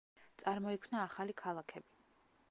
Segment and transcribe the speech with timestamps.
[0.43, 2.01] წარმოიქმნა ახალი ქალაქები.